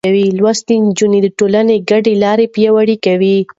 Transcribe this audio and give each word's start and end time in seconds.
لوستې 0.37 0.75
نجونې 0.87 1.19
د 1.23 1.27
ټولنې 1.37 1.75
ګډې 1.89 2.13
لارې 2.23 2.45
پياوړې 2.53 2.95
کوي. 3.05 3.37